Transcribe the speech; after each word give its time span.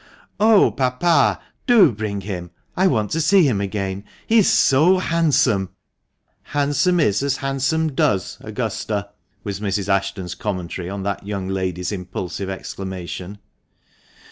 "Oh, 0.49 0.71
papa! 0.71 1.39
do 1.67 1.91
bring 1.91 2.21
him; 2.21 2.49
I 2.75 2.87
want 2.87 3.11
to 3.11 3.21
see 3.21 3.47
him 3.47 3.61
again, 3.61 4.03
he 4.25 4.39
is 4.39 4.49
so 4.51 4.97
handsome!" 4.97 5.69
"'Handsome 6.41 6.99
is 6.99 7.19
that 7.19 7.35
handsome 7.35 7.93
does,' 7.93 8.39
Augusta," 8.41 9.09
was 9.43 9.59
Mrs. 9.59 9.89
Ashton's 9.89 10.33
commentary 10.33 10.89
on 10.89 11.03
that 11.03 11.27
young 11.27 11.47
lady's 11.49 11.91
impulsive 11.91 12.49
exclamation. 12.49 13.37